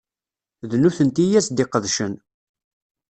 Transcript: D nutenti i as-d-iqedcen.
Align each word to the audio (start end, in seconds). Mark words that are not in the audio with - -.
D 0.69 0.71
nutenti 0.81 1.25
i 1.31 1.37
as-d-iqedcen. 1.39 2.13